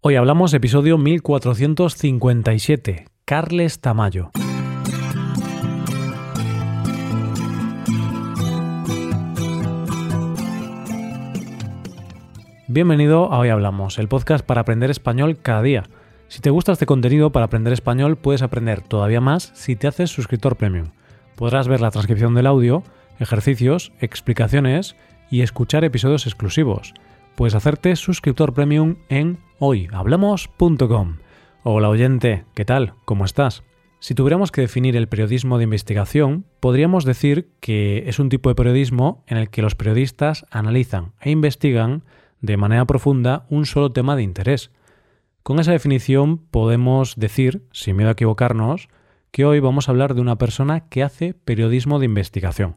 Hoy 0.00 0.14
hablamos 0.14 0.54
episodio 0.54 0.96
1457, 0.96 3.06
Carles 3.24 3.80
Tamayo. 3.80 4.30
Bienvenido 12.68 13.32
a 13.32 13.40
Hoy 13.40 13.48
Hablamos, 13.48 13.98
el 13.98 14.06
podcast 14.06 14.46
para 14.46 14.60
aprender 14.60 14.92
español 14.92 15.36
cada 15.42 15.62
día. 15.62 15.82
Si 16.28 16.40
te 16.40 16.50
gusta 16.50 16.70
este 16.70 16.86
contenido 16.86 17.32
para 17.32 17.46
aprender 17.46 17.72
español, 17.72 18.16
puedes 18.16 18.42
aprender 18.42 18.82
todavía 18.82 19.20
más 19.20 19.50
si 19.54 19.74
te 19.74 19.88
haces 19.88 20.10
suscriptor 20.10 20.54
premium. 20.54 20.92
Podrás 21.34 21.66
ver 21.66 21.80
la 21.80 21.90
transcripción 21.90 22.36
del 22.36 22.46
audio, 22.46 22.84
ejercicios, 23.18 23.90
explicaciones 23.98 24.94
y 25.28 25.40
escuchar 25.40 25.82
episodios 25.82 26.28
exclusivos. 26.28 26.94
Puedes 27.38 27.54
hacerte 27.54 27.94
suscriptor 27.94 28.52
premium 28.52 28.96
en 29.08 29.38
hoyhablamos.com. 29.60 31.18
Hola 31.62 31.88
oyente, 31.88 32.44
¿qué 32.56 32.64
tal? 32.64 32.94
¿Cómo 33.04 33.24
estás? 33.24 33.62
Si 34.00 34.16
tuviéramos 34.16 34.50
que 34.50 34.62
definir 34.62 34.96
el 34.96 35.06
periodismo 35.06 35.56
de 35.56 35.62
investigación, 35.62 36.46
podríamos 36.58 37.04
decir 37.04 37.52
que 37.60 38.08
es 38.08 38.18
un 38.18 38.28
tipo 38.28 38.48
de 38.48 38.56
periodismo 38.56 39.22
en 39.28 39.36
el 39.36 39.50
que 39.50 39.62
los 39.62 39.76
periodistas 39.76 40.46
analizan 40.50 41.12
e 41.20 41.30
investigan 41.30 42.02
de 42.40 42.56
manera 42.56 42.84
profunda 42.86 43.46
un 43.50 43.66
solo 43.66 43.92
tema 43.92 44.16
de 44.16 44.24
interés. 44.24 44.72
Con 45.44 45.60
esa 45.60 45.70
definición 45.70 46.38
podemos 46.38 47.14
decir, 47.14 47.62
sin 47.70 47.94
miedo 47.94 48.08
a 48.08 48.14
equivocarnos, 48.14 48.88
que 49.30 49.44
hoy 49.44 49.60
vamos 49.60 49.86
a 49.86 49.92
hablar 49.92 50.14
de 50.14 50.22
una 50.22 50.38
persona 50.38 50.88
que 50.88 51.04
hace 51.04 51.34
periodismo 51.34 52.00
de 52.00 52.06
investigación. 52.06 52.74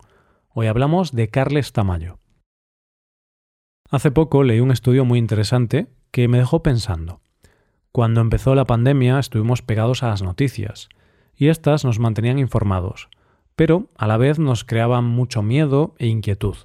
Hoy 0.53 0.67
hablamos 0.67 1.13
de 1.13 1.29
Carles 1.29 1.73
Tamayo. 1.73 2.20
Hace 3.91 4.09
poco 4.09 4.43
leí 4.43 4.61
un 4.61 4.71
estudio 4.71 5.03
muy 5.03 5.19
interesante 5.19 5.87
que 6.11 6.29
me 6.29 6.37
dejó 6.37 6.63
pensando. 6.63 7.19
Cuando 7.91 8.21
empezó 8.21 8.55
la 8.55 8.63
pandemia 8.63 9.19
estuvimos 9.19 9.61
pegados 9.61 10.01
a 10.01 10.07
las 10.07 10.21
noticias, 10.21 10.87
y 11.35 11.49
éstas 11.49 11.83
nos 11.83 11.99
mantenían 11.99 12.39
informados, 12.39 13.09
pero 13.57 13.89
a 13.98 14.07
la 14.07 14.15
vez 14.15 14.39
nos 14.39 14.63
creaban 14.63 15.03
mucho 15.03 15.41
miedo 15.41 15.93
e 15.98 16.07
inquietud. 16.07 16.55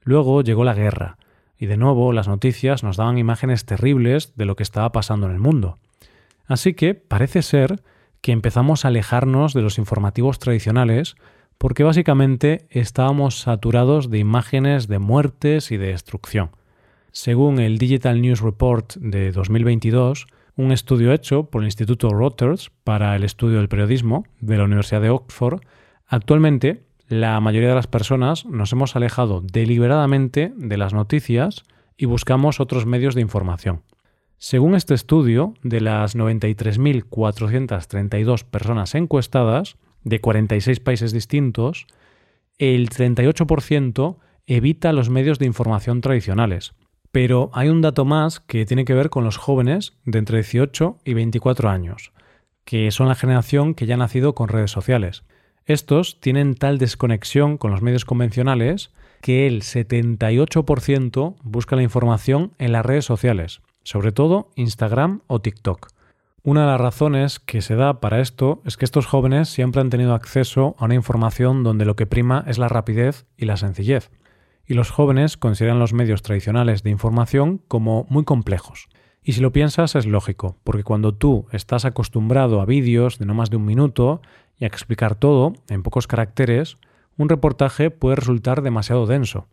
Luego 0.00 0.40
llegó 0.40 0.64
la 0.64 0.72
guerra, 0.72 1.18
y 1.58 1.66
de 1.66 1.76
nuevo 1.76 2.14
las 2.14 2.26
noticias 2.26 2.82
nos 2.82 2.96
daban 2.96 3.18
imágenes 3.18 3.66
terribles 3.66 4.34
de 4.34 4.46
lo 4.46 4.56
que 4.56 4.62
estaba 4.62 4.92
pasando 4.92 5.26
en 5.26 5.32
el 5.32 5.40
mundo. 5.40 5.78
Así 6.46 6.72
que 6.72 6.94
parece 6.94 7.42
ser 7.42 7.82
que 8.22 8.32
empezamos 8.32 8.86
a 8.86 8.88
alejarnos 8.88 9.52
de 9.52 9.60
los 9.60 9.76
informativos 9.76 10.38
tradicionales 10.38 11.16
porque 11.58 11.84
básicamente 11.84 12.66
estábamos 12.70 13.40
saturados 13.40 14.10
de 14.10 14.18
imágenes 14.18 14.88
de 14.88 14.98
muertes 14.98 15.70
y 15.70 15.76
de 15.76 15.88
destrucción. 15.88 16.50
Según 17.12 17.60
el 17.60 17.78
Digital 17.78 18.20
News 18.20 18.40
Report 18.40 18.94
de 18.96 19.32
2022, 19.32 20.26
un 20.56 20.72
estudio 20.72 21.12
hecho 21.12 21.44
por 21.44 21.62
el 21.62 21.68
Instituto 21.68 22.10
Reuters 22.10 22.70
para 22.84 23.16
el 23.16 23.24
estudio 23.24 23.58
del 23.58 23.68
periodismo 23.68 24.26
de 24.40 24.58
la 24.58 24.64
Universidad 24.64 25.00
de 25.00 25.10
Oxford, 25.10 25.60
actualmente 26.06 26.82
la 27.08 27.38
mayoría 27.40 27.68
de 27.68 27.74
las 27.74 27.86
personas 27.86 28.44
nos 28.46 28.72
hemos 28.72 28.96
alejado 28.96 29.40
deliberadamente 29.40 30.52
de 30.56 30.76
las 30.76 30.92
noticias 30.92 31.62
y 31.96 32.06
buscamos 32.06 32.60
otros 32.60 32.84
medios 32.84 33.14
de 33.14 33.20
información. 33.20 33.82
Según 34.38 34.74
este 34.74 34.92
estudio, 34.92 35.54
de 35.62 35.80
las 35.80 36.16
93.432 36.16 38.44
personas 38.44 38.94
encuestadas, 38.94 39.76
de 40.06 40.20
46 40.20 40.78
países 40.78 41.12
distintos, 41.12 41.88
el 42.58 42.88
38% 42.88 44.16
evita 44.46 44.92
los 44.92 45.10
medios 45.10 45.40
de 45.40 45.46
información 45.46 46.00
tradicionales. 46.00 46.74
Pero 47.10 47.50
hay 47.52 47.68
un 47.68 47.82
dato 47.82 48.04
más 48.04 48.38
que 48.38 48.64
tiene 48.66 48.84
que 48.84 48.94
ver 48.94 49.10
con 49.10 49.24
los 49.24 49.36
jóvenes 49.36 49.96
de 50.04 50.20
entre 50.20 50.38
18 50.38 50.98
y 51.04 51.14
24 51.14 51.68
años, 51.68 52.12
que 52.64 52.90
son 52.92 53.08
la 53.08 53.16
generación 53.16 53.74
que 53.74 53.86
ya 53.86 53.94
ha 53.94 53.98
nacido 53.98 54.36
con 54.36 54.48
redes 54.48 54.70
sociales. 54.70 55.24
Estos 55.64 56.20
tienen 56.20 56.54
tal 56.54 56.78
desconexión 56.78 57.58
con 57.58 57.72
los 57.72 57.82
medios 57.82 58.04
convencionales 58.04 58.92
que 59.22 59.48
el 59.48 59.62
78% 59.62 61.34
busca 61.42 61.74
la 61.74 61.82
información 61.82 62.52
en 62.58 62.70
las 62.70 62.86
redes 62.86 63.04
sociales, 63.04 63.60
sobre 63.82 64.12
todo 64.12 64.50
Instagram 64.54 65.22
o 65.26 65.40
TikTok. 65.40 65.95
Una 66.46 66.60
de 66.60 66.68
las 66.68 66.80
razones 66.80 67.40
que 67.40 67.60
se 67.60 67.74
da 67.74 67.98
para 67.98 68.20
esto 68.20 68.62
es 68.64 68.76
que 68.76 68.84
estos 68.84 69.06
jóvenes 69.06 69.48
siempre 69.48 69.80
han 69.80 69.90
tenido 69.90 70.14
acceso 70.14 70.76
a 70.78 70.84
una 70.84 70.94
información 70.94 71.64
donde 71.64 71.84
lo 71.84 71.96
que 71.96 72.06
prima 72.06 72.44
es 72.46 72.56
la 72.56 72.68
rapidez 72.68 73.26
y 73.36 73.46
la 73.46 73.56
sencillez. 73.56 74.12
Y 74.64 74.74
los 74.74 74.92
jóvenes 74.92 75.36
consideran 75.36 75.80
los 75.80 75.92
medios 75.92 76.22
tradicionales 76.22 76.84
de 76.84 76.90
información 76.90 77.60
como 77.66 78.06
muy 78.10 78.22
complejos. 78.22 78.86
Y 79.24 79.32
si 79.32 79.40
lo 79.40 79.50
piensas 79.50 79.96
es 79.96 80.06
lógico, 80.06 80.56
porque 80.62 80.84
cuando 80.84 81.12
tú 81.12 81.48
estás 81.50 81.84
acostumbrado 81.84 82.60
a 82.60 82.64
vídeos 82.64 83.18
de 83.18 83.26
no 83.26 83.34
más 83.34 83.50
de 83.50 83.56
un 83.56 83.64
minuto 83.64 84.22
y 84.56 84.66
a 84.66 84.68
explicar 84.68 85.16
todo 85.16 85.52
en 85.68 85.82
pocos 85.82 86.06
caracteres, 86.06 86.76
un 87.16 87.28
reportaje 87.28 87.90
puede 87.90 88.14
resultar 88.14 88.62
demasiado 88.62 89.06
denso. 89.06 89.48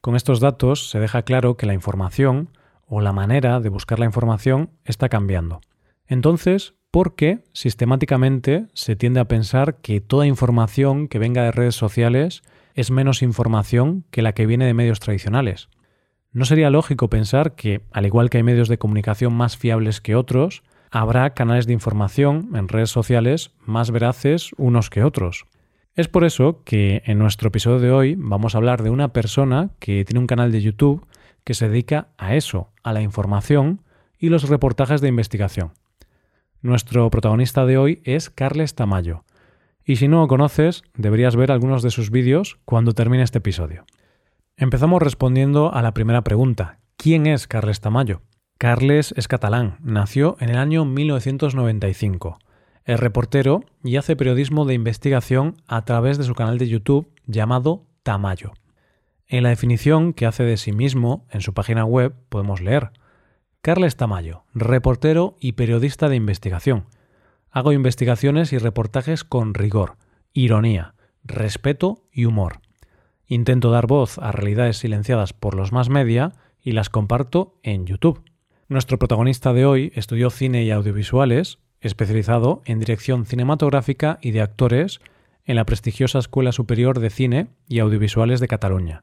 Con 0.00 0.14
estos 0.14 0.38
datos 0.38 0.90
se 0.90 1.00
deja 1.00 1.22
claro 1.22 1.56
que 1.56 1.66
la 1.66 1.74
información 1.74 2.50
o 2.86 3.00
la 3.00 3.12
manera 3.12 3.58
de 3.58 3.68
buscar 3.68 3.98
la 3.98 4.06
información 4.06 4.70
está 4.84 5.08
cambiando. 5.08 5.60
Entonces, 6.08 6.74
¿por 6.90 7.14
qué 7.14 7.40
sistemáticamente 7.52 8.66
se 8.74 8.96
tiende 8.96 9.20
a 9.20 9.28
pensar 9.28 9.80
que 9.80 10.00
toda 10.00 10.26
información 10.26 11.08
que 11.08 11.18
venga 11.18 11.42
de 11.42 11.52
redes 11.52 11.74
sociales 11.74 12.42
es 12.74 12.90
menos 12.90 13.22
información 13.22 14.04
que 14.10 14.22
la 14.22 14.32
que 14.32 14.46
viene 14.46 14.66
de 14.66 14.74
medios 14.74 15.00
tradicionales? 15.00 15.68
¿No 16.32 16.44
sería 16.44 16.70
lógico 16.70 17.08
pensar 17.08 17.54
que, 17.54 17.80
al 17.92 18.06
igual 18.06 18.30
que 18.30 18.36
hay 18.36 18.42
medios 18.42 18.68
de 18.68 18.78
comunicación 18.78 19.32
más 19.32 19.56
fiables 19.56 20.00
que 20.00 20.14
otros, 20.14 20.62
habrá 20.90 21.30
canales 21.30 21.66
de 21.66 21.72
información 21.72 22.50
en 22.54 22.68
redes 22.68 22.90
sociales 22.90 23.52
más 23.60 23.90
veraces 23.90 24.50
unos 24.58 24.90
que 24.90 25.02
otros? 25.02 25.46
Es 25.94 26.08
por 26.08 26.24
eso 26.24 26.62
que 26.64 27.02
en 27.06 27.18
nuestro 27.18 27.48
episodio 27.48 27.80
de 27.80 27.90
hoy 27.90 28.14
vamos 28.18 28.54
a 28.54 28.58
hablar 28.58 28.82
de 28.82 28.90
una 28.90 29.14
persona 29.14 29.70
que 29.78 30.04
tiene 30.04 30.20
un 30.20 30.26
canal 30.26 30.52
de 30.52 30.60
YouTube 30.60 31.06
que 31.42 31.54
se 31.54 31.70
dedica 31.70 32.08
a 32.18 32.36
eso, 32.36 32.70
a 32.82 32.92
la 32.92 33.00
información 33.00 33.80
y 34.18 34.28
los 34.28 34.48
reportajes 34.48 35.00
de 35.00 35.08
investigación. 35.08 35.72
Nuestro 36.66 37.08
protagonista 37.10 37.64
de 37.64 37.78
hoy 37.78 38.02
es 38.02 38.28
Carles 38.28 38.74
Tamayo. 38.74 39.22
Y 39.84 39.96
si 39.96 40.08
no 40.08 40.22
lo 40.22 40.26
conoces, 40.26 40.82
deberías 40.96 41.36
ver 41.36 41.52
algunos 41.52 41.80
de 41.80 41.90
sus 41.90 42.10
vídeos 42.10 42.58
cuando 42.64 42.90
termine 42.90 43.22
este 43.22 43.38
episodio. 43.38 43.84
Empezamos 44.56 45.00
respondiendo 45.00 45.72
a 45.72 45.80
la 45.80 45.94
primera 45.94 46.22
pregunta. 46.22 46.80
¿Quién 46.96 47.28
es 47.28 47.46
Carles 47.46 47.80
Tamayo? 47.80 48.22
Carles 48.58 49.14
es 49.16 49.28
catalán, 49.28 49.76
nació 49.80 50.36
en 50.40 50.48
el 50.48 50.58
año 50.58 50.84
1995. 50.84 52.40
Es 52.84 52.98
reportero 52.98 53.62
y 53.84 53.94
hace 53.94 54.16
periodismo 54.16 54.64
de 54.64 54.74
investigación 54.74 55.62
a 55.68 55.84
través 55.84 56.18
de 56.18 56.24
su 56.24 56.34
canal 56.34 56.58
de 56.58 56.66
YouTube 56.66 57.08
llamado 57.26 57.84
Tamayo. 58.02 58.54
En 59.28 59.44
la 59.44 59.50
definición 59.50 60.12
que 60.12 60.26
hace 60.26 60.42
de 60.42 60.56
sí 60.56 60.72
mismo 60.72 61.28
en 61.30 61.42
su 61.42 61.54
página 61.54 61.84
web 61.84 62.12
podemos 62.28 62.60
leer 62.60 62.90
Carles 63.66 63.96
Tamayo, 63.96 64.44
reportero 64.54 65.34
y 65.40 65.54
periodista 65.54 66.08
de 66.08 66.14
investigación. 66.14 66.84
Hago 67.50 67.72
investigaciones 67.72 68.52
y 68.52 68.58
reportajes 68.58 69.24
con 69.24 69.54
rigor, 69.54 69.96
ironía, 70.32 70.94
respeto 71.24 72.04
y 72.12 72.26
humor. 72.26 72.60
Intento 73.26 73.72
dar 73.72 73.88
voz 73.88 74.18
a 74.18 74.30
realidades 74.30 74.76
silenciadas 74.76 75.32
por 75.32 75.56
los 75.56 75.72
más 75.72 75.88
media 75.88 76.34
y 76.62 76.70
las 76.74 76.90
comparto 76.90 77.58
en 77.64 77.86
YouTube. 77.86 78.22
Nuestro 78.68 79.00
protagonista 79.00 79.52
de 79.52 79.66
hoy 79.66 79.92
estudió 79.96 80.30
cine 80.30 80.62
y 80.62 80.70
audiovisuales, 80.70 81.58
especializado 81.80 82.62
en 82.66 82.78
dirección 82.78 83.26
cinematográfica 83.26 84.20
y 84.22 84.30
de 84.30 84.42
actores 84.42 85.00
en 85.44 85.56
la 85.56 85.66
prestigiosa 85.66 86.20
Escuela 86.20 86.52
Superior 86.52 87.00
de 87.00 87.10
Cine 87.10 87.48
y 87.66 87.80
Audiovisuales 87.80 88.38
de 88.38 88.46
Cataluña 88.46 89.02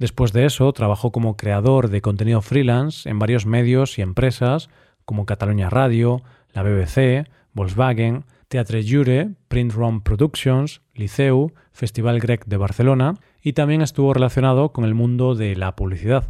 Después 0.00 0.32
de 0.32 0.46
eso, 0.46 0.72
trabajó 0.72 1.12
como 1.12 1.36
creador 1.36 1.90
de 1.90 2.00
contenido 2.00 2.40
freelance 2.40 3.06
en 3.06 3.18
varios 3.18 3.44
medios 3.44 3.98
y 3.98 4.02
empresas 4.02 4.70
como 5.04 5.26
Cataluña 5.26 5.68
Radio, 5.68 6.22
la 6.54 6.62
BBC, 6.62 7.28
Volkswagen, 7.52 8.24
Teatre 8.48 8.82
Jure, 8.82 9.32
Print 9.48 9.74
Room 9.74 10.00
Productions, 10.00 10.80
Liceu, 10.94 11.52
Festival 11.72 12.18
Grec 12.18 12.46
de 12.46 12.56
Barcelona 12.56 13.16
y 13.42 13.52
también 13.52 13.82
estuvo 13.82 14.14
relacionado 14.14 14.72
con 14.72 14.86
el 14.86 14.94
mundo 14.94 15.34
de 15.34 15.54
la 15.54 15.76
publicidad. 15.76 16.26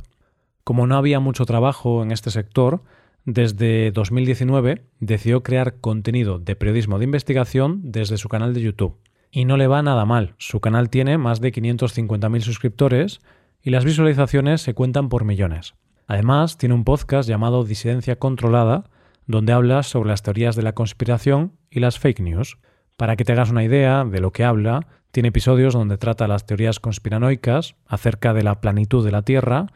Como 0.64 0.88
no 0.88 0.96
había 0.96 1.20
mucho 1.20 1.46
trabajo 1.46 2.02
en 2.02 2.10
este 2.10 2.32
sector, 2.32 2.82
desde 3.24 3.92
2019 3.92 4.82
decidió 4.98 5.44
crear 5.44 5.76
contenido 5.76 6.40
de 6.40 6.56
periodismo 6.56 6.98
de 6.98 7.04
investigación 7.04 7.80
desde 7.84 8.16
su 8.16 8.28
canal 8.28 8.52
de 8.52 8.62
YouTube. 8.62 8.96
Y 9.30 9.44
no 9.44 9.56
le 9.56 9.68
va 9.68 9.80
nada 9.80 10.04
mal, 10.06 10.34
su 10.38 10.58
canal 10.58 10.90
tiene 10.90 11.18
más 11.18 11.40
de 11.40 11.52
550.000 11.52 12.40
suscriptores 12.40 13.20
y 13.62 13.70
las 13.70 13.84
visualizaciones 13.84 14.62
se 14.62 14.74
cuentan 14.74 15.08
por 15.08 15.24
millones. 15.24 15.74
Además, 16.06 16.58
tiene 16.58 16.74
un 16.74 16.84
podcast 16.84 17.28
llamado 17.28 17.64
Disidencia 17.64 18.18
Controlada, 18.18 18.84
donde 19.26 19.52
habla 19.52 19.82
sobre 19.82 20.08
las 20.08 20.22
teorías 20.22 20.56
de 20.56 20.62
la 20.62 20.74
conspiración 20.74 21.52
y 21.70 21.80
las 21.80 21.98
fake 21.98 22.20
news. 22.20 22.58
Para 22.96 23.16
que 23.16 23.24
te 23.24 23.32
hagas 23.32 23.50
una 23.50 23.64
idea 23.64 24.04
de 24.04 24.20
lo 24.20 24.32
que 24.32 24.44
habla, 24.44 24.86
tiene 25.12 25.28
episodios 25.28 25.74
donde 25.74 25.98
trata 25.98 26.28
las 26.28 26.46
teorías 26.46 26.80
conspiranoicas 26.80 27.76
acerca 27.86 28.34
de 28.34 28.42
la 28.42 28.60
planitud 28.60 29.04
de 29.04 29.12
la 29.12 29.22
Tierra 29.22 29.66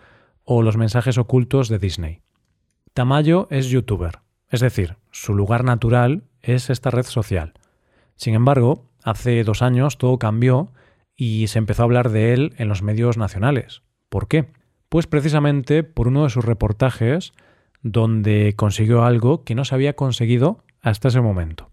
o 0.45 0.63
los 0.63 0.77
mensajes 0.77 1.19
ocultos 1.19 1.69
de 1.69 1.79
Disney. 1.79 2.21
Tamayo 2.93 3.49
es 3.51 3.69
youtuber, 3.71 4.21
es 4.49 4.61
decir, 4.61 4.97
su 5.11 5.35
lugar 5.35 5.65
natural 5.65 6.25
es 6.41 6.71
esta 6.71 6.91
red 6.91 7.05
social. 7.05 7.55
Sin 8.17 8.35
embargo, 8.35 8.91
hace 9.03 9.43
dos 9.43 9.63
años 9.63 9.99
todo 9.99 10.19
cambió 10.19 10.73
y 11.17 11.47
se 11.49 11.59
empezó 11.59 11.83
a 11.83 11.85
hablar 11.85 12.11
de 12.11 12.33
él 12.33 12.55
en 12.59 12.69
los 12.69 12.83
medios 12.83 13.17
nacionales. 13.17 13.83
¿Por 14.09 14.29
qué? 14.29 14.47
Pues 14.89 15.07
precisamente 15.07 15.83
por 15.83 16.09
uno 16.09 16.25
de 16.25 16.31
sus 16.31 16.45
reportajes 16.45 17.33
donde 17.83 18.55
consiguió 18.57 19.05
algo 19.05 19.45
que 19.45 19.55
no 19.55 19.65
se 19.65 19.75
había 19.75 19.95
conseguido 19.95 20.65
hasta 20.81 21.09
ese 21.09 21.21
momento. 21.21 21.71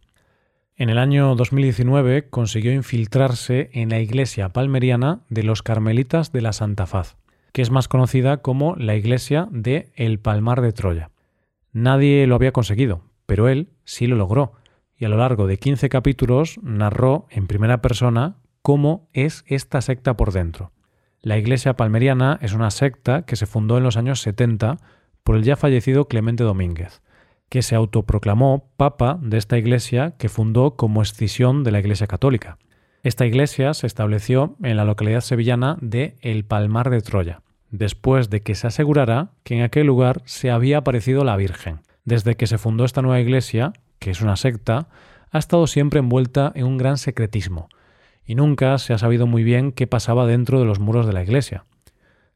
En 0.76 0.90
el 0.90 0.98
año 0.98 1.36
2019 1.36 2.30
consiguió 2.30 2.74
infiltrarse 2.74 3.70
en 3.74 3.90
la 3.90 4.00
iglesia 4.00 4.50
palmeriana 4.50 5.22
de 5.30 5.44
los 5.44 5.62
Carmelitas 5.62 6.32
de 6.32 6.42
la 6.42 6.54
Santa 6.54 6.86
Faz, 6.88 7.18
que 7.54 7.62
es 7.62 7.72
más 7.72 7.88
conocida 7.88 8.38
como 8.38 8.76
la 8.76 8.96
iglesia 8.96 9.48
de 9.52 9.92
El 9.96 10.20
Palmar 10.20 10.62
de 10.62 10.74
Troya. 10.74 11.12
Nadie 11.72 12.26
lo 12.26 12.36
había 12.36 12.52
conseguido, 12.52 13.04
pero 13.26 13.48
él 13.48 13.70
sí 13.86 14.08
lo 14.08 14.16
logró, 14.16 14.54
y 14.98 15.06
a 15.06 15.10
lo 15.10 15.18
largo 15.18 15.48
de 15.48 15.58
15 15.58 15.88
capítulos 15.90 16.60
narró 16.64 17.28
en 17.30 17.48
primera 17.48 17.82
persona 17.82 18.41
cómo 18.62 19.10
es 19.14 19.44
esta 19.48 19.82
secta 19.82 20.16
por 20.16 20.32
dentro. 20.32 20.72
La 21.22 21.38
Iglesia 21.38 21.76
Palmeriana 21.76 22.40
es 22.42 22.54
una 22.54 22.72
secta 22.72 23.24
que 23.24 23.36
se 23.36 23.46
fundó 23.46 23.78
en 23.78 23.84
los 23.84 23.98
años 23.98 24.22
70 24.22 24.78
por 25.24 25.36
el 25.36 25.44
ya 25.44 25.56
fallecido 25.56 26.08
Clemente 26.08 26.44
Domínguez, 26.44 27.02
que 27.50 27.62
se 27.62 27.76
autoproclamó 27.76 28.72
papa 28.78 29.20
de 29.22 29.38
esta 29.38 29.58
iglesia 29.58 30.16
que 30.18 30.30
fundó 30.30 30.76
como 30.76 31.02
escisión 31.02 31.64
de 31.64 31.72
la 31.72 31.80
Iglesia 31.80 32.08
Católica. 32.08 32.58
Esta 33.04 33.26
iglesia 33.26 33.74
se 33.74 33.88
estableció 33.88 34.56
en 34.64 34.78
la 34.78 34.86
localidad 34.86 35.22
sevillana 35.22 35.78
de 35.82 36.16
El 36.22 36.46
Palmar 36.46 36.90
de 36.90 37.02
Troya, 37.02 37.42
después 37.70 38.30
de 38.30 38.42
que 38.42 38.56
se 38.56 38.68
asegurara 38.68 39.32
que 39.44 39.56
en 39.58 39.64
aquel 39.64 39.88
lugar 39.88 40.22
se 40.26 40.52
había 40.52 40.80
aparecido 40.80 41.24
la 41.24 41.36
Virgen. 41.36 41.82
Desde 42.06 42.36
que 42.36 42.48
se 42.48 42.58
fundó 42.58 42.86
esta 42.86 43.02
nueva 43.02 43.20
iglesia, 43.20 43.74
que 44.00 44.12
es 44.12 44.22
una 44.22 44.36
secta, 44.36 44.88
ha 45.32 45.38
estado 45.38 45.68
siempre 45.68 46.00
envuelta 46.00 46.52
en 46.56 46.66
un 46.66 46.78
gran 46.78 46.98
secretismo, 46.98 47.70
y 48.32 48.36
nunca 48.36 48.78
se 48.78 48.94
ha 48.94 48.98
sabido 48.98 49.28
muy 49.28 49.44
bien 49.44 49.74
qué 49.74 49.88
pasaba 49.88 50.26
dentro 50.26 50.58
de 50.58 50.66
los 50.66 50.80
muros 50.80 51.06
de 51.06 51.12
la 51.12 51.22
iglesia. 51.22 51.66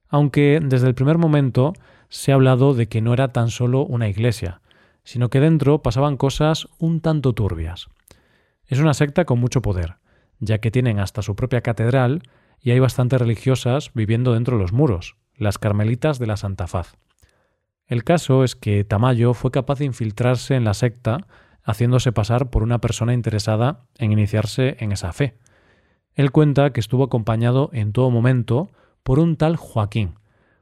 Aunque 0.09 0.59
desde 0.61 0.89
el 0.89 0.93
primer 0.93 1.17
momento 1.17 1.71
se 2.09 2.33
ha 2.33 2.35
hablado 2.35 2.73
de 2.73 2.89
que 2.89 2.99
no 2.99 3.13
era 3.13 3.29
tan 3.29 3.49
solo 3.49 3.85
una 3.85 4.09
iglesia, 4.09 4.59
sino 5.05 5.29
que 5.29 5.39
dentro 5.39 5.81
pasaban 5.81 6.17
cosas 6.17 6.67
un 6.79 6.99
tanto 6.99 7.31
turbias. 7.31 7.87
Es 8.65 8.79
una 8.79 8.93
secta 8.93 9.23
con 9.23 9.39
mucho 9.39 9.61
poder, 9.61 9.95
ya 10.39 10.57
que 10.57 10.69
tienen 10.69 10.99
hasta 10.99 11.21
su 11.21 11.33
propia 11.33 11.61
catedral 11.61 12.23
y 12.59 12.71
hay 12.71 12.79
bastantes 12.79 13.21
religiosas 13.21 13.91
viviendo 13.93 14.33
dentro 14.33 14.57
de 14.57 14.63
los 14.63 14.73
muros, 14.73 15.15
las 15.37 15.57
carmelitas 15.57 16.19
de 16.19 16.27
la 16.27 16.35
Santa 16.35 16.67
Faz. 16.67 16.97
El 17.87 18.03
caso 18.03 18.43
es 18.43 18.57
que 18.57 18.83
Tamayo 18.83 19.33
fue 19.33 19.49
capaz 19.49 19.79
de 19.79 19.85
infiltrarse 19.85 20.55
en 20.55 20.65
la 20.65 20.73
secta 20.73 21.19
haciéndose 21.63 22.11
pasar 22.11 22.49
por 22.49 22.63
una 22.63 22.81
persona 22.81 23.13
interesada 23.13 23.85
en 23.97 24.11
iniciarse 24.11 24.75
en 24.79 24.91
esa 24.91 25.13
fe, 25.13 25.37
él 26.15 26.31
cuenta 26.31 26.71
que 26.71 26.79
estuvo 26.79 27.03
acompañado 27.03 27.69
en 27.73 27.91
todo 27.91 28.09
momento 28.09 28.69
por 29.03 29.19
un 29.19 29.35
tal 29.35 29.57
Joaquín, 29.57 30.15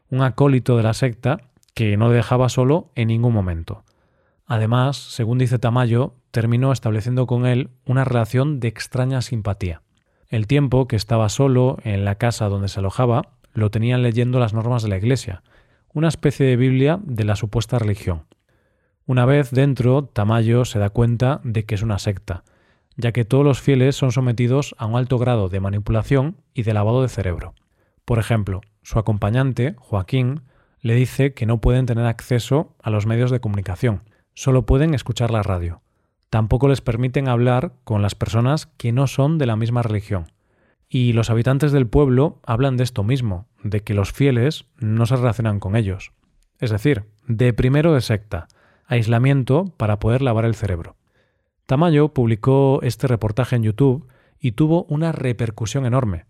un 0.10 0.22
acólito 0.22 0.78
de 0.78 0.84
la 0.84 0.94
secta 0.94 1.42
que 1.74 1.98
no 1.98 2.10
le 2.10 2.16
dejaba 2.16 2.50
solo 2.50 2.92
en 2.96 3.08
ningún 3.08 3.34
momento. 3.34 3.84
Además, 4.46 4.98
según 4.98 5.38
dice 5.38 5.60
Tamayo, 5.60 6.16
terminó 6.32 6.72
estableciendo 6.72 7.28
con 7.28 7.46
él 7.46 7.70
una 7.86 8.04
relación 8.04 8.60
de 8.60 8.68
extraña 8.68 9.22
simpatía. 9.22 9.82
El 10.28 10.48
tiempo 10.48 10.88
que 10.88 10.96
estaba 10.96 11.30
solo 11.30 11.78
en 11.84 12.06
la 12.06 12.16
casa 12.16 12.50
donde 12.50 12.68
se 12.68 12.80
alojaba 12.80 13.30
lo 13.54 13.70
tenían 13.70 14.04
leyendo 14.04 14.40
las 14.40 14.54
normas 14.54 14.84
de 14.84 14.90
la 14.90 14.98
Iglesia, 14.98 15.44
una 15.94 16.08
especie 16.08 16.46
de 16.46 16.56
Biblia 16.56 17.00
de 17.04 17.24
la 17.24 17.36
supuesta 17.36 17.78
religión. 17.78 18.24
Una 19.06 19.26
vez 19.26 19.52
dentro, 19.52 20.06
Tamayo 20.06 20.66
se 20.66 20.80
da 20.80 20.90
cuenta 20.90 21.40
de 21.44 21.66
que 21.66 21.76
es 21.76 21.84
una 21.84 22.00
secta, 22.00 22.44
ya 22.96 23.12
que 23.12 23.26
todos 23.26 23.44
los 23.44 23.62
fieles 23.62 23.96
son 23.96 24.12
sometidos 24.12 24.76
a 24.78 24.86
un 24.86 24.96
alto 24.96 25.18
grado 25.18 25.50
de 25.50 25.60
manipulación 25.60 26.38
y 26.54 26.64
de 26.64 26.74
lavado 26.74 27.02
de 27.02 27.10
cerebro. 27.10 27.54
Por 28.06 28.20
ejemplo, 28.20 28.62
su 28.82 29.00
acompañante, 29.00 29.76
Joaquín, 29.80 30.42
le 30.82 30.96
dice 30.96 31.34
que 31.34 31.46
no 31.46 31.62
pueden 31.62 31.86
tener 31.86 32.06
acceso 32.06 32.76
a 32.82 32.90
los 32.90 33.06
medios 33.06 33.32
de 33.32 33.40
comunicación, 33.40 34.04
solo 34.34 34.66
pueden 34.66 34.94
escuchar 34.94 35.32
la 35.32 35.44
radio. 35.44 35.82
Tampoco 36.30 36.68
les 36.68 36.82
permiten 36.82 37.28
hablar 37.28 37.74
con 37.84 38.02
las 38.02 38.16
personas 38.16 38.66
que 38.66 38.92
no 38.92 39.08
son 39.08 39.38
de 39.38 39.46
la 39.46 39.56
misma 39.56 39.84
religión. 39.84 40.32
Y 40.90 41.14
los 41.14 41.30
habitantes 41.30 41.72
del 41.72 41.88
pueblo 41.88 42.40
hablan 42.46 42.76
de 42.76 42.84
esto 42.84 43.04
mismo, 43.04 43.48
de 43.64 43.82
que 43.82 43.94
los 43.94 44.12
fieles 44.12 44.66
no 44.78 45.06
se 45.06 45.16
relacionan 45.16 45.60
con 45.60 45.76
ellos. 45.76 46.12
Es 46.60 46.72
decir, 46.72 47.06
de 47.28 47.54
primero 47.54 47.94
de 47.94 48.02
secta, 48.02 48.48
aislamiento 48.86 49.74
para 49.78 50.00
poder 50.00 50.22
lavar 50.22 50.46
el 50.46 50.56
cerebro. 50.56 50.96
Tamayo 51.66 52.14
publicó 52.14 52.80
este 52.84 53.08
reportaje 53.08 53.56
en 53.56 53.64
YouTube 53.64 54.08
y 54.40 54.52
tuvo 54.52 54.84
una 54.90 55.12
repercusión 55.12 55.86
enorme. 55.86 56.26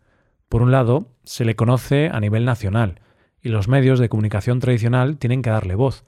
Por 0.47 0.61
un 0.61 0.71
lado, 0.71 1.07
se 1.23 1.45
le 1.45 1.55
conoce 1.55 2.09
a 2.11 2.19
nivel 2.19 2.45
nacional 2.45 3.01
y 3.41 3.49
los 3.49 3.67
medios 3.67 3.99
de 3.99 4.09
comunicación 4.09 4.59
tradicional 4.59 5.17
tienen 5.17 5.41
que 5.41 5.49
darle 5.49 5.75
voz. 5.75 6.05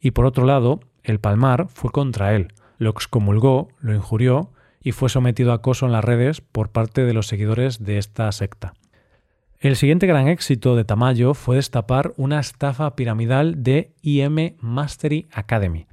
Y 0.00 0.10
por 0.10 0.26
otro 0.26 0.44
lado, 0.44 0.80
el 1.04 1.20
Palmar 1.20 1.68
fue 1.68 1.90
contra 1.92 2.34
él, 2.34 2.52
lo 2.78 2.90
excomulgó, 2.90 3.68
lo 3.78 3.94
injurió 3.94 4.52
y 4.80 4.92
fue 4.92 5.08
sometido 5.08 5.52
a 5.52 5.56
acoso 5.56 5.86
en 5.86 5.92
las 5.92 6.04
redes 6.04 6.40
por 6.40 6.70
parte 6.70 7.04
de 7.04 7.14
los 7.14 7.28
seguidores 7.28 7.84
de 7.84 7.98
esta 7.98 8.30
secta. 8.32 8.74
El 9.60 9.76
siguiente 9.76 10.06
gran 10.06 10.28
éxito 10.28 10.76
de 10.76 10.84
Tamayo 10.84 11.32
fue 11.32 11.56
destapar 11.56 12.12
una 12.16 12.40
estafa 12.40 12.94
piramidal 12.96 13.62
de 13.62 13.94
IM 14.02 14.56
Mastery 14.60 15.26
Academy, 15.32 15.86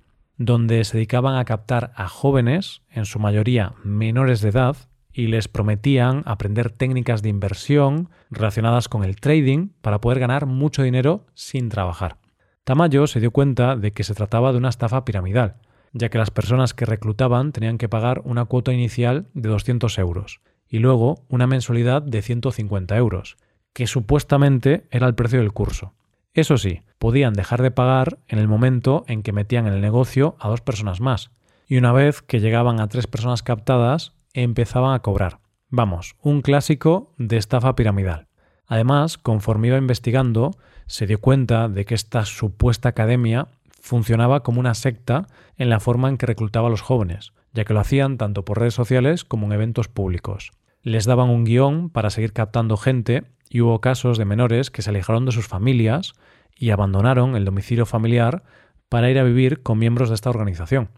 donde 0.46 0.84
se 0.86 0.98
dedicaban 0.98 1.36
a 1.36 1.46
captar 1.46 1.92
a 1.96 2.08
jóvenes, 2.08 2.82
en 2.90 3.06
su 3.06 3.20
mayoría 3.20 3.74
menores 3.84 4.42
de 4.42 4.50
edad, 4.50 4.76
y 5.14 5.28
les 5.28 5.48
prometían 5.48 6.24
aprender 6.26 6.72
técnicas 6.72 7.22
de 7.22 7.30
inversión 7.30 8.10
relacionadas 8.30 8.88
con 8.88 9.04
el 9.04 9.18
trading 9.18 9.70
para 9.82 10.02
poder 10.02 10.20
ganar 10.20 10.46
mucho 10.46 10.84
dinero 10.84 11.26
sin 11.34 11.70
trabajar. 11.70 12.18
Tamayo 12.64 13.08
se 13.08 13.20
dio 13.20 13.32
cuenta 13.32 13.76
de 13.76 13.92
que 13.92 14.04
se 14.04 14.14
trataba 14.14 14.52
de 14.52 14.58
una 14.58 14.70
estafa 14.70 15.04
piramidal, 15.04 15.58
ya 15.94 16.10
que 16.10 16.18
las 16.18 16.32
personas 16.32 16.74
que 16.74 16.86
reclutaban 16.86 17.52
tenían 17.52 17.78
que 17.78 17.90
pagar 17.90 18.22
una 18.24 18.46
cuota 18.46 18.72
inicial 18.72 19.28
de 19.34 19.50
200 19.50 19.98
euros 20.00 20.42
y 20.68 20.80
luego 20.80 21.26
una 21.28 21.48
mensualidad 21.48 22.02
de 22.02 22.22
150 22.22 22.96
euros, 22.96 23.38
que 23.74 23.88
supuestamente 23.88 24.88
era 24.90 25.08
el 25.08 25.16
precio 25.16 25.40
del 25.40 25.52
curso. 25.52 25.94
Eso 26.34 26.58
sí, 26.58 26.82
podían 26.98 27.34
dejar 27.34 27.62
de 27.62 27.72
pagar 27.72 28.20
en 28.28 28.40
el 28.40 28.48
momento 28.48 29.04
en 29.08 29.22
que 29.22 29.34
metían 29.34 29.68
en 29.68 29.74
el 29.74 29.82
negocio 29.82 30.36
a 30.40 30.48
dos 30.48 30.62
personas 30.62 31.02
más, 31.02 31.30
y 31.68 31.78
una 31.78 31.92
vez 31.92 32.22
que 32.22 32.40
llegaban 32.40 32.80
a 32.80 32.88
tres 32.88 33.06
personas 33.06 33.44
captadas, 33.44 34.14
empezaban 34.34 34.94
a 34.94 35.02
cobrar. 35.02 35.40
Vamos, 35.70 36.16
un 36.22 36.42
clásico 36.42 37.14
de 37.18 37.38
estafa 37.38 37.76
piramidal. 37.76 38.28
Además, 38.66 39.18
conforme 39.18 39.68
iba 39.68 39.78
investigando, 39.78 40.52
se 40.86 41.06
dio 41.06 41.20
cuenta 41.20 41.68
de 41.68 41.84
que 41.84 41.96
esta 41.96 42.24
supuesta 42.24 42.90
academia 42.90 43.48
funcionaba 43.82 44.44
como 44.44 44.62
una 44.62 44.74
secta 44.74 45.28
en 45.58 45.70
la 45.70 45.82
forma 45.82 46.08
en 46.08 46.18
que 46.18 46.28
reclutaba 46.28 46.68
a 46.68 46.72
los 46.72 46.82
jóvenes, 46.82 47.34
ya 47.54 47.66
que 47.66 47.74
lo 47.74 47.82
hacían 47.82 48.18
tanto 48.18 48.46
por 48.46 48.60
redes 48.60 48.74
sociales 48.74 49.26
como 49.26 49.48
en 49.48 49.54
eventos 49.54 49.90
públicos. 49.90 50.52
Les 50.84 51.06
daban 51.06 51.30
un 51.30 51.44
guion 51.44 51.90
para 51.90 52.10
seguir 52.10 52.34
captando 52.34 52.76
gente 52.76 53.24
y 53.50 53.62
hubo 53.62 53.82
casos 53.82 54.18
de 54.18 54.26
menores 54.26 54.72
que 54.72 54.82
se 54.82 54.90
alejaron 54.90 55.26
de 55.26 55.32
sus 55.32 55.48
familias 55.48 56.14
y 56.56 56.72
abandonaron 56.72 57.36
el 57.36 57.46
domicilio 57.46 57.86
familiar 57.86 58.44
para 58.90 59.10
ir 59.12 59.20
a 59.20 59.24
vivir 59.24 59.62
con 59.62 59.78
miembros 59.78 60.10
de 60.10 60.16
esta 60.16 60.30
organización. 60.30 60.90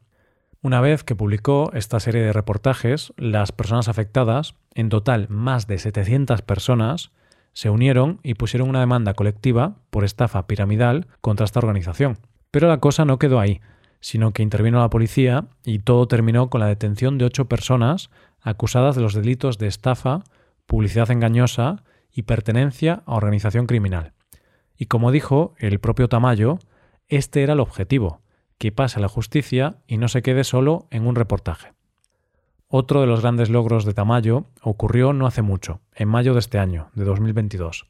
Una 0.61 0.79
vez 0.79 1.03
que 1.03 1.15
publicó 1.15 1.71
esta 1.73 1.99
serie 1.99 2.21
de 2.21 2.31
reportajes, 2.31 3.11
las 3.17 3.51
personas 3.51 3.89
afectadas, 3.89 4.55
en 4.73 4.87
total 4.87 5.27
más 5.29 5.67
de 5.67 5.77
700 5.77 6.41
personas, 6.41 7.11
se 7.51 7.69
unieron 7.69 8.19
y 8.23 8.35
pusieron 8.35 8.69
una 8.69 8.79
demanda 8.79 9.13
colectiva 9.13 9.75
por 9.89 10.05
estafa 10.05 10.47
piramidal 10.47 11.07
contra 11.19 11.43
esta 11.43 11.59
organización. 11.59 12.17
Pero 12.51 12.69
la 12.69 12.79
cosa 12.79 13.03
no 13.03 13.19
quedó 13.19 13.41
ahí, 13.41 13.59
sino 14.03 14.33
que 14.33 14.43
intervino 14.43 14.81
la 14.81 14.89
policía 14.89 15.45
y 15.63 15.79
todo 15.79 16.09
terminó 16.09 16.49
con 16.49 16.59
la 16.59 16.67
detención 16.67 17.17
de 17.17 17.23
ocho 17.23 17.45
personas 17.45 18.09
acusadas 18.41 18.97
de 18.97 19.01
los 19.01 19.13
delitos 19.13 19.57
de 19.57 19.67
estafa, 19.67 20.25
publicidad 20.65 21.09
engañosa 21.09 21.83
y 22.11 22.23
pertenencia 22.23 23.01
a 23.05 23.15
organización 23.15 23.65
criminal. 23.65 24.11
Y 24.77 24.87
como 24.87 25.13
dijo 25.13 25.53
el 25.57 25.79
propio 25.79 26.09
Tamayo, 26.09 26.59
este 27.07 27.43
era 27.43 27.53
el 27.53 27.61
objetivo, 27.61 28.19
que 28.57 28.73
pase 28.73 28.99
a 28.99 29.01
la 29.01 29.07
justicia 29.07 29.77
y 29.87 29.95
no 29.95 30.09
se 30.09 30.21
quede 30.21 30.43
solo 30.43 30.85
en 30.91 31.07
un 31.07 31.15
reportaje. 31.15 31.71
Otro 32.67 32.99
de 32.99 33.07
los 33.07 33.21
grandes 33.21 33.49
logros 33.49 33.85
de 33.85 33.93
Tamayo 33.93 34.47
ocurrió 34.61 35.13
no 35.13 35.27
hace 35.27 35.41
mucho, 35.41 35.79
en 35.95 36.09
mayo 36.09 36.33
de 36.33 36.39
este 36.39 36.59
año, 36.59 36.89
de 36.93 37.05
2022. 37.05 37.85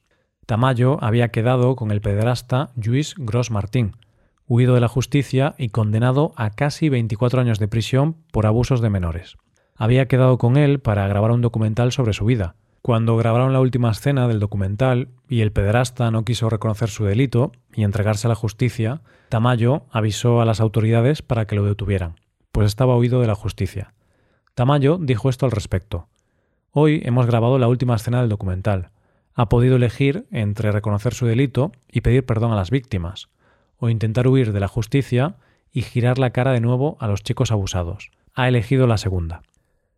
Tamayo 0.45 1.03
había 1.03 1.29
quedado 1.29 1.75
con 1.75 1.89
el 1.89 2.01
pederasta 2.01 2.69
Luis 2.75 3.15
Gros 3.17 3.49
Martín, 3.49 3.95
huido 4.47 4.75
de 4.75 4.81
la 4.81 4.87
justicia 4.87 5.55
y 5.57 5.69
condenado 5.69 6.33
a 6.35 6.51
casi 6.51 6.89
24 6.89 7.41
años 7.41 7.59
de 7.59 7.67
prisión 7.67 8.17
por 8.31 8.45
abusos 8.45 8.81
de 8.81 8.89
menores. 8.89 9.37
Había 9.75 10.07
quedado 10.07 10.37
con 10.37 10.57
él 10.57 10.79
para 10.79 11.07
grabar 11.07 11.31
un 11.31 11.41
documental 11.41 11.91
sobre 11.91 12.13
su 12.13 12.25
vida, 12.25 12.55
Cuando 12.83 13.15
grabaron 13.15 13.53
la 13.53 13.61
última 13.61 13.91
escena 13.91 14.27
del 14.27 14.41
documental 14.41 15.07
y 15.29 15.39
el 15.39 15.53
pederasta 15.53 16.11
no 16.11 16.25
quiso 16.25 16.49
reconocer 16.49 16.89
su 16.89 17.05
delito 17.05 17.53
y 17.73 17.83
entregarse 17.83 18.27
a 18.27 18.29
la 18.29 18.35
justicia, 18.35 18.99
Tamayo 19.29 19.85
avisó 19.89 20.41
a 20.41 20.45
las 20.45 20.59
autoridades 20.59 21.21
para 21.21 21.47
que 21.47 21.55
lo 21.55 21.63
detuvieran, 21.63 22.19
pues 22.51 22.67
estaba 22.67 22.97
huido 22.97 23.21
de 23.21 23.27
la 23.27 23.35
justicia. 23.35 23.93
Tamayo 24.53 24.97
dijo 24.99 25.29
esto 25.29 25.45
al 25.45 25.53
respecto. 25.53 26.09
Hoy 26.71 27.01
hemos 27.05 27.25
grabado 27.25 27.57
la 27.57 27.69
última 27.69 27.95
escena 27.95 28.19
del 28.19 28.29
documental. 28.29 28.89
Ha 29.33 29.47
podido 29.47 29.77
elegir 29.77 30.25
entre 30.29 30.73
reconocer 30.73 31.13
su 31.13 31.25
delito 31.25 31.71
y 31.89 32.01
pedir 32.01 32.25
perdón 32.25 32.51
a 32.51 32.57
las 32.57 32.69
víctimas, 32.69 33.29
o 33.83 33.89
intentar 33.89 34.29
huir 34.29 34.53
de 34.53 34.61
la 34.61 34.69
justicia 34.69 35.35
y 35.69 35.81
girar 35.81 36.17
la 36.17 36.29
cara 36.29 36.53
de 36.53 36.61
nuevo 36.61 36.95
a 37.01 37.07
los 37.07 37.21
chicos 37.21 37.51
abusados. 37.51 38.11
Ha 38.33 38.47
elegido 38.47 38.87
la 38.87 38.97
segunda. 38.97 39.41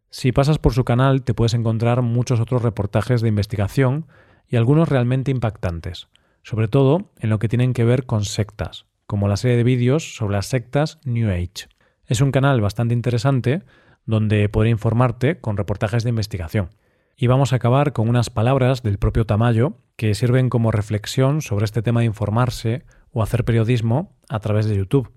Si 0.09 0.31
pasas 0.31 0.57
por 0.57 0.73
su 0.73 0.83
canal 0.83 1.21
te 1.21 1.35
puedes 1.35 1.53
encontrar 1.53 2.01
muchos 2.01 2.39
otros 2.39 2.63
reportajes 2.63 3.21
de 3.21 3.29
investigación 3.29 4.07
y 4.47 4.55
algunos 4.55 4.89
realmente 4.89 5.29
impactantes, 5.29 6.07
sobre 6.41 6.67
todo 6.67 7.11
en 7.19 7.29
lo 7.29 7.37
que 7.37 7.47
tienen 7.47 7.73
que 7.73 7.83
ver 7.83 8.07
con 8.07 8.25
sectas, 8.25 8.87
como 9.05 9.27
la 9.27 9.37
serie 9.37 9.55
de 9.55 9.63
vídeos 9.63 10.15
sobre 10.15 10.33
las 10.33 10.47
sectas 10.47 10.97
New 11.05 11.29
Age. 11.29 11.69
Es 12.07 12.21
un 12.21 12.31
canal 12.31 12.61
bastante 12.61 12.95
interesante 12.95 13.61
donde 14.07 14.49
podré 14.49 14.71
informarte 14.71 15.39
con 15.39 15.57
reportajes 15.57 16.03
de 16.03 16.09
investigación. 16.09 16.71
Y 17.15 17.27
vamos 17.27 17.53
a 17.53 17.57
acabar 17.57 17.93
con 17.93 18.09
unas 18.09 18.31
palabras 18.31 18.81
del 18.81 18.97
propio 18.97 19.27
Tamayo 19.27 19.77
que 19.95 20.15
sirven 20.15 20.49
como 20.49 20.71
reflexión 20.71 21.43
sobre 21.43 21.65
este 21.65 21.83
tema 21.83 21.99
de 21.99 22.07
informarse 22.07 22.83
o 23.15 23.23
hacer 23.23 23.45
periodismo 23.45 24.15
a 24.29 24.39
través 24.39 24.67
de 24.67 24.75
YouTube. 24.75 25.11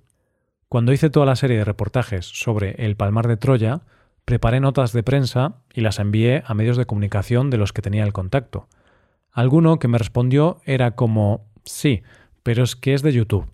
Cuando 0.70 0.94
hice 0.94 1.10
toda 1.10 1.26
la 1.26 1.36
serie 1.36 1.58
de 1.58 1.64
reportajes 1.64 2.24
sobre 2.24 2.86
el 2.86 2.96
Palmar 2.96 3.28
de 3.28 3.36
Troya, 3.36 3.82
Preparé 4.28 4.60
notas 4.60 4.92
de 4.92 5.02
prensa 5.02 5.54
y 5.72 5.80
las 5.80 5.98
envié 5.98 6.42
a 6.44 6.52
medios 6.52 6.76
de 6.76 6.84
comunicación 6.84 7.48
de 7.48 7.56
los 7.56 7.72
que 7.72 7.80
tenía 7.80 8.04
el 8.04 8.12
contacto. 8.12 8.68
Alguno 9.32 9.78
que 9.78 9.88
me 9.88 9.96
respondió 9.96 10.60
era 10.66 10.96
como 10.96 11.46
sí, 11.64 12.02
pero 12.42 12.62
es 12.62 12.76
que 12.76 12.92
es 12.92 13.00
de 13.00 13.14
YouTube. 13.14 13.50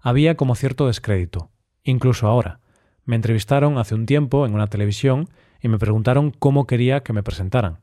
Había 0.00 0.36
como 0.36 0.56
cierto 0.56 0.88
descrédito, 0.88 1.52
incluso 1.84 2.26
ahora. 2.26 2.58
Me 3.04 3.14
entrevistaron 3.14 3.78
hace 3.78 3.94
un 3.94 4.04
tiempo 4.04 4.44
en 4.46 4.54
una 4.54 4.66
televisión 4.66 5.28
y 5.62 5.68
me 5.68 5.78
preguntaron 5.78 6.32
cómo 6.32 6.66
quería 6.66 7.04
que 7.04 7.12
me 7.12 7.22
presentaran. 7.22 7.78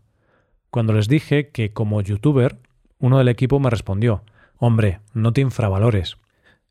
Cuando 0.70 0.92
les 0.92 1.08
dije 1.08 1.52
que 1.52 1.72
como 1.72 2.02
youtuber, 2.02 2.58
uno 3.00 3.20
del 3.20 3.30
equipo 3.30 3.62
me 3.62 3.70
respondió, 3.70 4.24
hombre, 4.58 5.00
no 5.14 5.34
te 5.34 5.42
infravalores. 5.42 6.18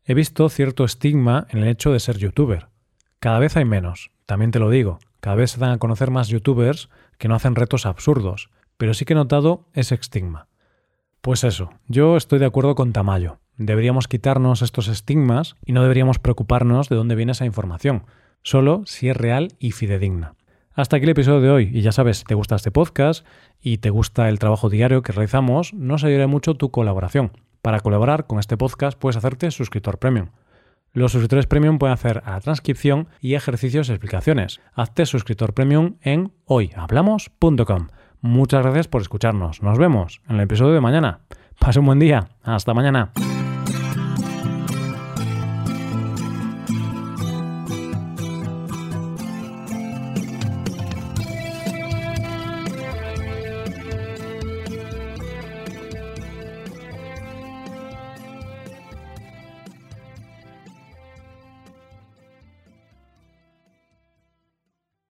He 0.05 0.13
visto 0.13 0.47
cierto 0.49 0.85
estigma 0.85 1.47
en 1.49 1.59
el 1.59 1.67
hecho 1.67 1.91
de 1.91 1.99
ser 1.99 2.17
youtuber. 2.17 2.67
Cada 3.19 3.39
vez 3.39 3.57
hay 3.57 3.65
menos, 3.65 4.11
también 4.25 4.51
te 4.51 4.59
lo 4.59 4.69
digo. 4.69 4.99
Cada 5.19 5.35
vez 5.35 5.51
se 5.51 5.59
dan 5.59 5.71
a 5.71 5.79
conocer 5.79 6.11
más 6.11 6.27
youtubers 6.27 6.89
que 7.17 7.27
no 7.27 7.35
hacen 7.35 7.55
retos 7.55 7.85
absurdos, 7.85 8.49
pero 8.77 8.93
sí 8.93 9.05
que 9.05 9.13
he 9.13 9.15
notado 9.15 9.65
ese 9.73 9.95
estigma. 9.95 10.47
Pues 11.21 11.43
eso, 11.43 11.71
yo 11.87 12.15
estoy 12.15 12.39
de 12.39 12.45
acuerdo 12.45 12.75
con 12.75 12.93
Tamayo. 12.93 13.39
Deberíamos 13.57 14.07
quitarnos 14.07 14.61
estos 14.61 14.87
estigmas 14.87 15.55
y 15.65 15.73
no 15.73 15.81
deberíamos 15.81 16.19
preocuparnos 16.19 16.89
de 16.89 16.95
dónde 16.95 17.15
viene 17.15 17.31
esa 17.31 17.45
información, 17.45 18.05
solo 18.43 18.83
si 18.85 19.09
es 19.09 19.17
real 19.17 19.49
y 19.59 19.71
fidedigna. 19.71 20.35
Hasta 20.73 20.97
aquí 20.97 21.05
el 21.05 21.09
episodio 21.09 21.41
de 21.41 21.49
hoy 21.49 21.71
y 21.73 21.81
ya 21.81 21.91
sabes, 21.91 22.19
si 22.19 22.23
te 22.23 22.35
gusta 22.35 22.55
este 22.55 22.69
podcast 22.69 23.25
y 23.59 23.79
te 23.79 23.89
gusta 23.89 24.29
el 24.29 24.37
trabajo 24.37 24.69
diario 24.69 25.01
que 25.01 25.11
realizamos, 25.11 25.73
nos 25.73 26.03
ayudará 26.03 26.27
mucho 26.27 26.53
tu 26.53 26.69
colaboración. 26.69 27.31
Para 27.67 27.81
colaborar 27.81 28.27
con 28.27 28.39
este 28.39 28.55
podcast 28.55 28.97
puedes 28.97 29.17
hacerte 29.17 29.51
suscriptor 29.51 29.99
premium. 29.99 30.27
Los 30.93 31.11
suscriptores 31.11 31.47
premium 31.47 31.79
pueden 31.79 31.95
hacer 31.95 32.23
a 32.23 32.31
la 32.31 32.39
transcripción 32.39 33.09
y 33.19 33.33
ejercicios 33.33 33.89
y 33.89 33.91
explicaciones. 33.91 34.61
Hazte 34.73 35.05
suscriptor 35.05 35.53
premium 35.53 35.95
en 36.01 36.31
hoyhablamos.com. 36.45 37.87
Muchas 38.21 38.63
gracias 38.63 38.87
por 38.87 39.01
escucharnos. 39.01 39.61
Nos 39.63 39.77
vemos 39.77 40.21
en 40.29 40.37
el 40.37 40.43
episodio 40.43 40.75
de 40.75 40.79
mañana. 40.79 41.19
Pase 41.59 41.81
un 41.81 41.87
buen 41.87 41.99
día. 41.99 42.29
Hasta 42.41 42.73
mañana. 42.73 43.11